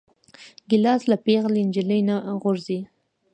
[0.69, 2.79] ګیلاس له پېغلې نجلۍ نه غورځي.